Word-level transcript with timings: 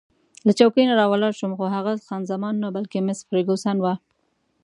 له 0.45 0.51
چوکۍ 0.59 0.83
نه 0.89 0.95
راولاړ 1.01 1.33
شوم، 1.39 1.51
خو 1.57 1.63
هغه 1.75 1.91
خان 2.07 2.21
زمان 2.31 2.55
نه، 2.63 2.67
بلکې 2.75 2.99
مس 3.07 3.19
فرګوسن 3.27 3.77
وه. 3.81 3.93